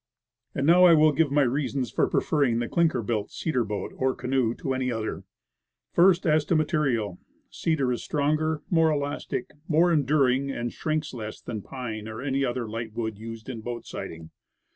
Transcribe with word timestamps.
And 0.55 0.65
now 0.65 0.85
I 0.85 0.95
will 0.95 1.11
give 1.11 1.29
my 1.31 1.43
reasons 1.43 1.91
for 1.91 2.07
preferring 2.09 2.57
the 2.57 2.67
clinker 2.67 3.03
built 3.03 3.29
cedar 3.29 3.63
boat, 3.63 3.93
or 3.95 4.15
canoe, 4.15 4.55
to 4.55 4.73
any 4.73 4.91
other. 4.91 5.25
First, 5.91 6.25
as 6.25 6.43
to 6.45 6.55
material. 6.55 7.19
Cedar 7.51 7.91
is 7.93 8.03
stronger, 8.03 8.63
more 8.71 8.89
elastic, 8.89 9.51
more 9.67 9.89
142 9.91 10.13
Woodcraft. 10.15 10.31
enduring, 10.47 10.59
and 10.59 10.73
shrinks 10.73 11.13
less 11.13 11.39
than 11.39 11.61
pine 11.61 12.07
or 12.07 12.19
any 12.19 12.43
other 12.43 12.67
light 12.67 12.93
wood 12.93 13.19
used 13.19 13.47
as 13.47 13.59
boat 13.61 13.85
siding. 13.85 14.31